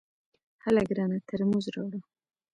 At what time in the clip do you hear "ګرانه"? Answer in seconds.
0.89-1.17